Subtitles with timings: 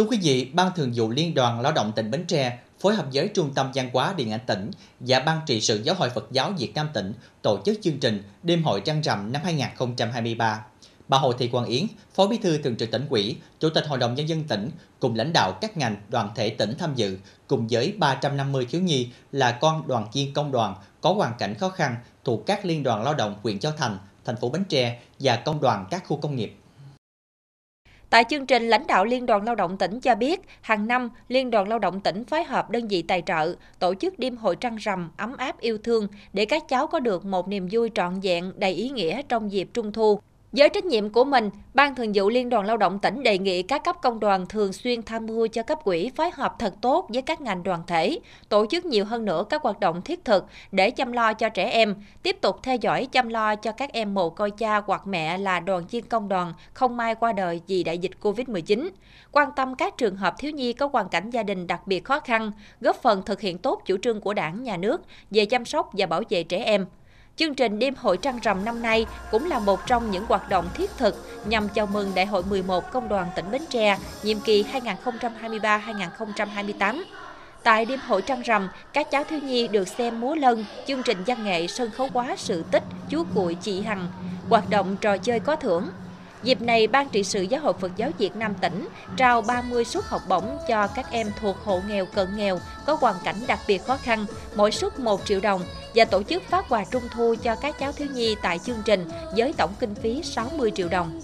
[0.00, 3.06] Thưa quý vị, Ban Thường vụ Liên đoàn Lao động tỉnh Bến Tre phối hợp
[3.12, 6.28] với Trung tâm Văn hóa Điện ảnh tỉnh và Ban trị sự Giáo hội Phật
[6.30, 10.64] giáo Việt Nam tỉnh tổ chức chương trình Đêm hội trăng rằm năm 2023.
[11.08, 13.98] Bà Hồ Thị Quang Yến, Phó Bí thư Thường trực tỉnh ủy, Chủ tịch Hội
[13.98, 17.66] đồng Nhân dân tỉnh cùng lãnh đạo các ngành đoàn thể tỉnh tham dự cùng
[17.70, 21.96] với 350 thiếu nhi là con đoàn viên công đoàn có hoàn cảnh khó khăn
[22.24, 25.60] thuộc các liên đoàn lao động huyện Châu Thành, thành phố Bến Tre và công
[25.60, 26.59] đoàn các khu công nghiệp.
[28.10, 31.50] Tại chương trình, lãnh đạo Liên đoàn Lao động tỉnh cho biết, hàng năm, Liên
[31.50, 34.76] đoàn Lao động tỉnh phối hợp đơn vị tài trợ, tổ chức đêm hội trăng
[34.76, 38.52] rằm, ấm áp yêu thương để các cháu có được một niềm vui trọn vẹn,
[38.56, 40.20] đầy ý nghĩa trong dịp Trung Thu.
[40.52, 43.62] Với trách nhiệm của mình, Ban Thường vụ Liên đoàn Lao động tỉnh đề nghị
[43.62, 47.06] các cấp công đoàn thường xuyên tham mưu cho cấp quỹ phối hợp thật tốt
[47.08, 48.18] với các ngành đoàn thể,
[48.48, 51.70] tổ chức nhiều hơn nữa các hoạt động thiết thực để chăm lo cho trẻ
[51.70, 55.38] em, tiếp tục theo dõi chăm lo cho các em mồ côi cha hoặc mẹ
[55.38, 58.90] là đoàn viên công đoàn không may qua đời vì đại dịch Covid-19,
[59.32, 62.20] quan tâm các trường hợp thiếu nhi có hoàn cảnh gia đình đặc biệt khó
[62.20, 65.90] khăn, góp phần thực hiện tốt chủ trương của đảng, nhà nước về chăm sóc
[65.92, 66.86] và bảo vệ trẻ em.
[67.40, 70.68] Chương trình đêm hội trăng rằm năm nay cũng là một trong những hoạt động
[70.74, 74.64] thiết thực nhằm chào mừng Đại hội 11 Công đoàn tỉnh Bến Tre, nhiệm kỳ
[75.62, 77.02] 2023-2028.
[77.62, 81.18] Tại đêm hội trăng rằm, các cháu thiếu nhi được xem múa lân, chương trình
[81.26, 84.08] văn nghệ sân khấu hóa sự tích, chú cuội chị Hằng,
[84.48, 85.88] hoạt động trò chơi có thưởng,
[86.42, 90.04] Dịp này, Ban trị sự Giáo hội Phật giáo Việt Nam tỉnh trao 30 suất
[90.04, 93.84] học bổng cho các em thuộc hộ nghèo cận nghèo có hoàn cảnh đặc biệt
[93.86, 95.60] khó khăn, mỗi suất 1 triệu đồng
[95.94, 99.08] và tổ chức phát quà trung thu cho các cháu thiếu nhi tại chương trình
[99.36, 101.20] với tổng kinh phí 60 triệu đồng.